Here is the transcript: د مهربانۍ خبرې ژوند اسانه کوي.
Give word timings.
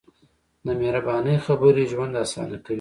د 0.65 0.67
مهربانۍ 0.79 1.35
خبرې 1.45 1.83
ژوند 1.91 2.13
اسانه 2.23 2.57
کوي. 2.63 2.69